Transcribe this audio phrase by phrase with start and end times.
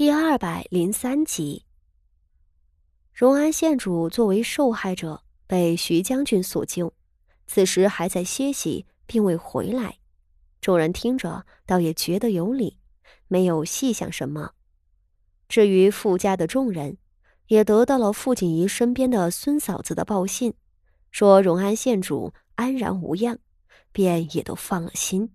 [0.00, 1.66] 第二百零三集，
[3.12, 6.94] 荣安县主作为受害者被徐将军所救，
[7.46, 9.98] 此时还在歇息，并未回来。
[10.62, 12.78] 众人听着，倒也觉得有理，
[13.28, 14.52] 没有细想什么。
[15.50, 16.96] 至于傅家的众人，
[17.48, 20.54] 也得到了傅锦仪身边的孙嫂子的报信，
[21.10, 23.38] 说荣安县主安然无恙，
[23.92, 25.34] 便也都放了心。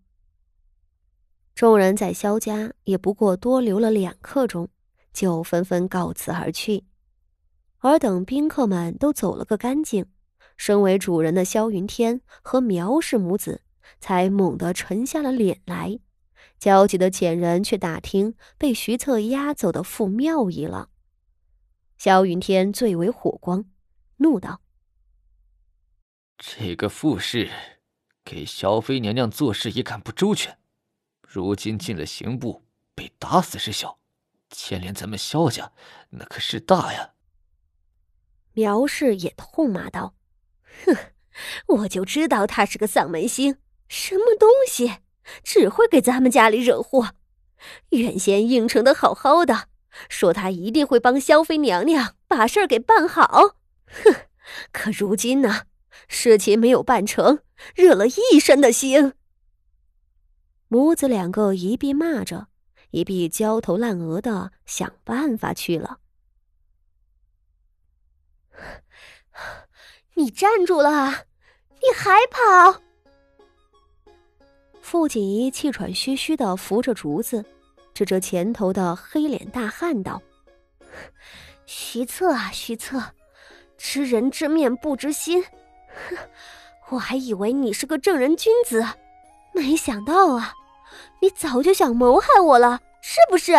[1.56, 4.68] 众人在萧家也不过多留了两刻钟，
[5.14, 6.84] 就纷纷告辞而去。
[7.78, 10.06] 而等宾客们都走了个干净，
[10.58, 13.62] 身为主人的萧云天和苗氏母子
[14.02, 15.98] 才猛地沉下了脸来，
[16.60, 20.90] 焦急的遣人去打听被徐策押走的傅妙仪了。
[21.98, 23.64] 萧云天最为火光，
[24.18, 24.60] 怒道
[26.38, 27.50] ：“这个傅氏，
[28.26, 30.58] 给萧妃娘娘做事也敢不周全！”
[31.36, 32.64] 如今进了刑部，
[32.96, 34.00] 被打死是小，
[34.50, 35.74] 牵连咱们萧家，
[36.12, 37.10] 那可是大呀。
[38.54, 40.16] 苗氏也痛骂道
[40.86, 40.96] ：“哼，
[41.68, 43.58] 我就知道他是个丧门星，
[43.90, 45.00] 什么东西，
[45.44, 47.16] 只会给咱们家里惹祸。
[47.90, 49.68] 原先应承的好好的，
[50.08, 53.58] 说他一定会帮萧妃娘娘把事儿给办好。
[53.88, 54.16] 哼，
[54.72, 55.64] 可如今呢，
[56.08, 57.40] 事情没有办成，
[57.76, 59.12] 惹了一身的腥。”
[60.68, 62.48] 母子两个一臂骂着，
[62.92, 66.00] 一臂焦头烂额的想办法去了。
[70.16, 71.26] 你站住了！
[71.76, 72.82] 你还跑！
[74.82, 77.46] 傅锦衣气喘吁吁的扶着竹子，
[77.94, 80.22] 指着前头的黑脸大汉道
[81.68, 83.14] ：“徐策啊，徐策，
[83.78, 85.44] 知人知面不知心。
[86.90, 88.84] 我还以为你是个正人君子。”
[89.56, 90.54] 没想到啊，
[91.22, 93.54] 你早就想谋害我了，是不是？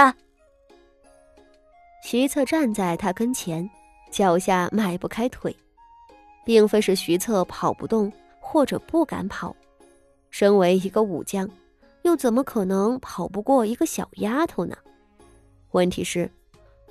[2.03, 3.69] 徐策站在他跟前，
[4.11, 5.57] 脚下迈不开腿，
[6.45, 9.57] 并非是徐策跑不动或者不敢跑，
[10.31, 11.49] 身为一个武将，
[12.03, 14.77] 又怎么可能跑不过一个小丫头呢？
[15.73, 16.31] 问题是，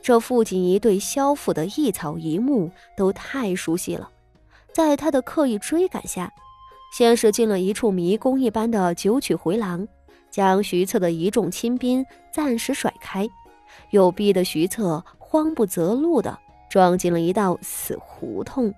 [0.01, 4.09] 这傅锦仪对萧府的一草一木都太熟悉了，
[4.73, 6.31] 在他的刻意追赶下。
[6.95, 9.85] 先是进了一处迷宫一般的九曲回廊，
[10.31, 13.29] 将徐策的一众亲兵暂时甩开，
[13.89, 16.39] 又逼得徐策慌不择路的
[16.69, 18.73] 撞进了一道死胡同。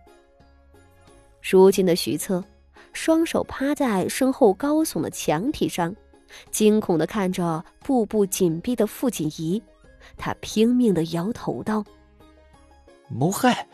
[1.47, 2.44] 如今的徐策，
[2.91, 5.95] 双手趴在身后高耸的墙体上，
[6.50, 9.61] 惊恐的看着步步紧逼的傅锦仪，
[10.17, 11.85] 他拼命的摇头道
[13.09, 13.67] ：“谋害？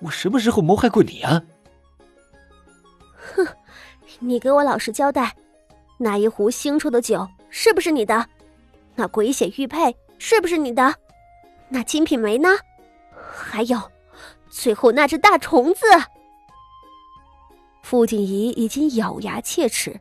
[0.00, 1.42] 我什么时候谋害过你啊？”
[3.34, 3.46] 哼。
[4.18, 5.34] 你给我老实交代，
[5.98, 8.26] 那一壶腥臭的酒是不是你的？
[8.94, 10.94] 那鬼血玉佩是不是你的？
[11.68, 12.50] 那金品梅呢？
[13.34, 13.80] 还有，
[14.50, 15.86] 最后那只大虫子。
[17.82, 19.98] 傅锦仪已经咬牙切齿。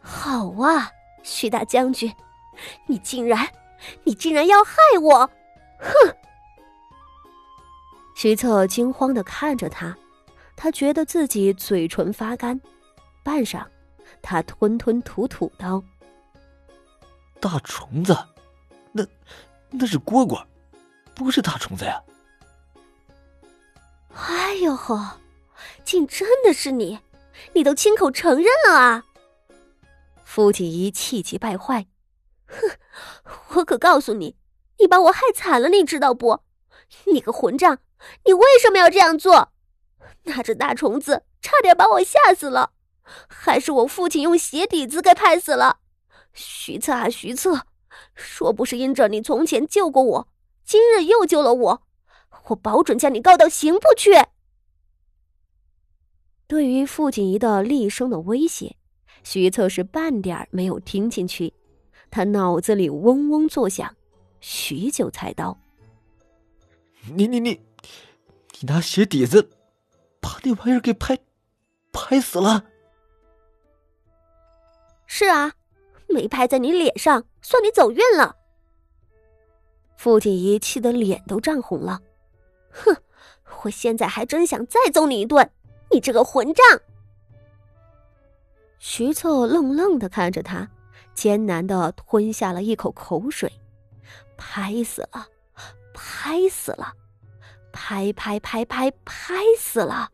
[0.00, 0.90] 好啊，
[1.22, 2.12] 徐大将军，
[2.86, 3.48] 你竟然，
[4.04, 5.30] 你竟然要害我！
[5.78, 6.14] 哼！
[8.14, 9.96] 徐策惊慌的看着他，
[10.60, 12.60] 他觉得自己嘴唇发干。
[13.22, 13.64] 半晌，
[14.20, 15.80] 他吞吞吐吐道
[17.40, 18.16] ：“大虫子，
[18.90, 19.06] 那
[19.70, 20.44] 那是蝈蝈，
[21.14, 22.02] 不是大虫子呀。”
[24.10, 25.20] 哎呦呵，
[25.84, 26.98] 竟真的是你！
[27.52, 29.04] 你都亲口承认了啊！
[30.24, 31.86] 傅锦仪气急败坏
[32.48, 32.56] ：“哼，
[33.54, 34.34] 我可告诉你，
[34.80, 36.40] 你把我害惨了，你知道不？
[37.04, 37.78] 你个混账，
[38.24, 39.52] 你为什么要这样做？
[40.28, 42.72] 那只大虫子差点把我吓死了。”
[43.26, 45.78] 还是我父亲用鞋底子给拍死了，
[46.34, 47.62] 徐策啊徐策，
[48.14, 50.28] 说不是因着你从前救过我，
[50.62, 51.82] 今日又救了我，
[52.48, 54.12] 我保准将你告到刑部去。
[56.46, 58.76] 对于傅锦仪的厉声的威胁，
[59.24, 61.54] 徐策是半点没有听进去，
[62.10, 63.96] 他脑子里嗡嗡作响，
[64.40, 65.56] 许久才道
[67.16, 67.58] ：“你你你，
[68.60, 69.48] 你拿鞋底子
[70.20, 71.18] 把那玩意儿给拍
[71.92, 72.64] 拍死了。”
[75.06, 75.52] 是啊，
[76.08, 78.36] 没拍在你脸上，算你走运了。
[79.96, 82.00] 傅锦仪气得脸都涨红了，
[82.70, 82.96] 哼，
[83.62, 85.50] 我现在还真想再揍你一顿，
[85.90, 86.64] 你这个混账！
[88.78, 90.70] 徐策愣愣的看着他，
[91.14, 93.50] 艰难的吞下了一口口水。
[94.36, 95.26] 拍死了，
[95.92, 96.92] 拍死了，
[97.88, 100.10] 拍拍拍拍拍死了！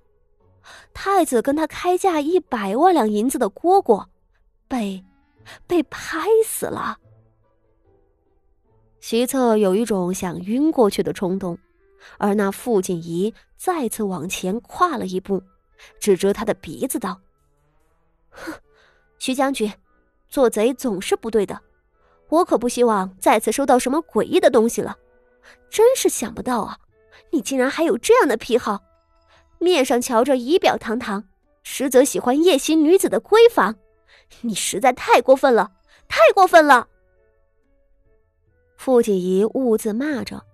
[0.92, 4.06] 太子跟他开价一百万两银子的蝈蝈。
[4.68, 5.04] 被，
[5.66, 6.96] 被拍死了。
[9.00, 11.58] 徐策有一种想晕过去的冲动，
[12.16, 15.42] 而那傅锦仪再次往前跨了一步，
[15.98, 17.20] 指着他的鼻子道
[18.30, 18.52] ：“哼，
[19.18, 19.68] 徐将军，
[20.28, 21.60] 做贼总是不对的，
[22.28, 24.96] 我可不希望再次收到什么诡异的东西了。
[25.68, 26.78] 真是想不到啊，
[27.34, 28.80] 你竟然还有这样的癖好，
[29.58, 31.24] 面上瞧着仪表堂堂，
[31.64, 33.74] 实则喜欢夜袭女子的闺房，
[34.42, 35.72] 你实在太过分了，
[36.06, 36.86] 太过分了。”
[38.78, 40.44] 傅锦仪兀自骂着，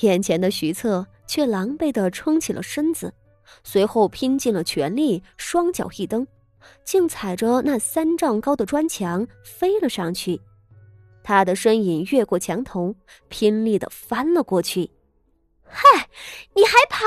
[0.00, 3.14] 眼前的徐策却狼狈的撑起了身子，
[3.62, 6.26] 随后拼尽了全力，双脚一蹬，
[6.82, 10.40] 竟踩着那三丈高的砖墙飞了上去。
[11.22, 12.94] 他的身影越过墙头，
[13.28, 14.90] 拼力的翻了过去。
[15.64, 16.08] 嗨，
[16.54, 17.04] 你还跑！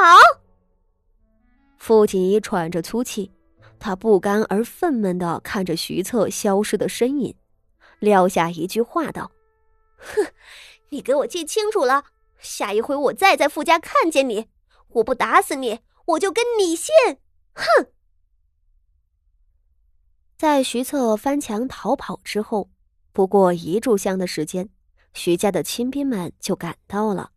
[1.77, 3.31] 傅锦仪喘着粗气，
[3.79, 7.35] 他不甘而愤懑的看着徐策消失的身影，
[7.99, 9.31] 撂下一句话道。
[9.97, 10.33] 哼，
[10.89, 12.03] 你给我记清楚了，
[12.39, 14.47] 下一回我再在傅家看见你，
[14.89, 16.93] 我不打死你，我就跟你姓！
[17.53, 17.87] 哼！
[20.37, 22.69] 在徐策翻墙逃跑之后，
[23.11, 24.69] 不过一炷香的时间，
[25.13, 27.31] 徐家的亲兵们就赶到了，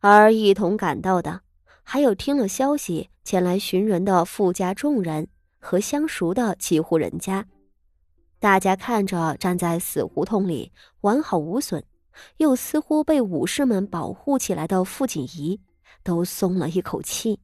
[0.00, 1.42] 而一同赶到的，
[1.82, 7.46] 还有听了消息前来寻人的傅家众人和相熟的几户人家。
[8.38, 11.84] 大家看着站在死胡同里完好无损，
[12.38, 15.60] 又似乎被武士们保护起来的傅锦仪，
[16.02, 17.38] 都松了一口气。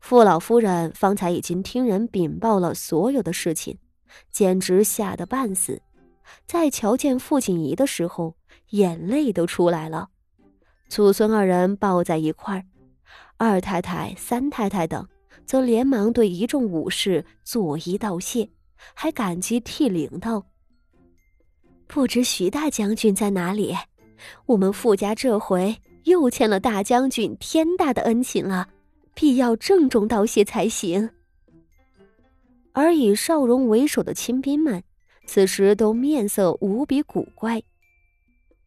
[0.00, 3.76] 傅老夫人方才已经听人禀报了所有的事情，
[4.30, 5.82] 简直吓得半死。
[6.46, 8.34] 在瞧见傅锦仪的时候，
[8.70, 10.08] 眼泪都出来了。
[10.88, 12.64] 祖孙二人抱在一块儿，
[13.36, 15.06] 二太太、三太太等
[15.46, 18.48] 则连忙对一众武士作揖道谢。
[18.94, 20.46] 还感激涕零道
[21.88, 23.76] ：“不知徐大将军在哪里？
[24.46, 28.68] 我们傅家这回又欠了大将军天大的恩情了，
[29.14, 31.10] 必要郑重道谢才行。”
[32.72, 34.80] 而以少荣为首的亲兵们，
[35.26, 37.60] 此时都面色无比古怪。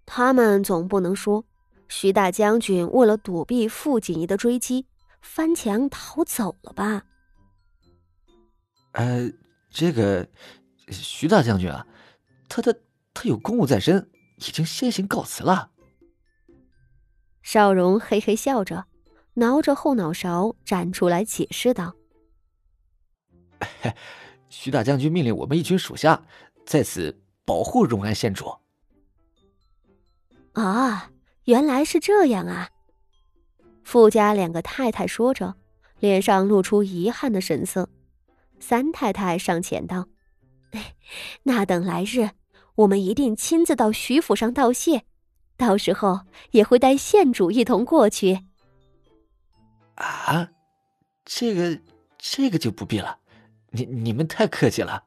[0.06, 1.46] 他们总不能说
[1.92, 4.88] 徐大将军为了躲避傅锦仪的追击，
[5.22, 7.04] 翻墙逃走了吧？
[8.94, 9.30] 呃。
[9.74, 10.28] 这个
[10.90, 11.88] 徐大将军啊，
[12.50, 12.74] 他他
[13.14, 15.72] 他有公务在身，已经先行告辞了。
[17.42, 18.88] 邵荣嘿嘿笑着，
[19.36, 21.96] 挠着后脑勺站出来解释道
[24.50, 26.22] ：“徐大将军命令我们一群属下
[26.66, 28.54] 在此保护荣安县主。”
[30.52, 31.10] 啊，
[31.52, 32.70] 原来是这样啊！
[33.84, 35.56] 傅家两个太太说着，
[36.00, 37.90] 脸上露出遗憾的神色。
[38.62, 40.08] 三太太上前道
[41.44, 42.30] ：“那等来日，
[42.76, 45.04] 我们一定亲自到徐府上道谢，
[45.58, 46.22] 到时候
[46.52, 48.46] 也会带县主一同过去。”
[49.96, 50.50] 啊，
[51.26, 51.78] 这个
[52.18, 53.20] 这个就不必了，
[53.72, 55.04] 你你们太客气了。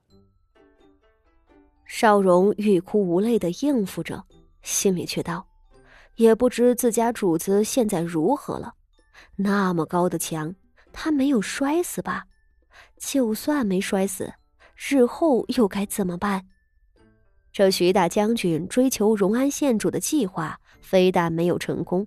[1.87, 4.27] 少荣欲哭无泪的应付着，
[4.61, 5.47] 心里却道
[6.17, 8.75] ：“也不知自家主子现在如何了，
[9.37, 10.55] 那么高的墙，
[10.93, 12.25] 他没有摔死吧？”
[12.99, 14.33] 就算没摔死，
[14.77, 16.47] 日后又该怎么办？
[17.53, 22.07] 这徐大将军追求荣安县主的计划，非但没有成功，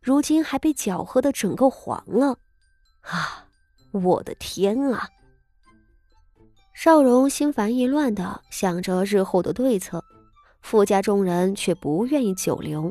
[0.00, 2.38] 如今还被搅和的整个黄了。
[3.02, 3.46] 啊，
[3.92, 5.08] 我的天啊！
[6.74, 10.02] 邵荣心烦意乱的想着日后的对策，
[10.62, 12.90] 傅家众人却不愿意久留，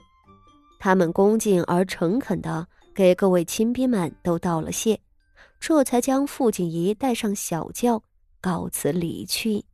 [0.79, 4.99] 他们恭敬而诚恳的给各位亲兵们都道了谢。
[5.59, 8.03] 这才将傅锦仪带上小轿，
[8.39, 9.65] 告辞离去。